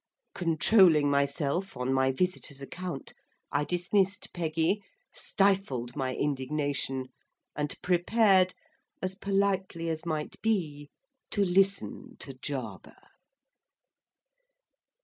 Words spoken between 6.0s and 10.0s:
indignation, and prepared, as politely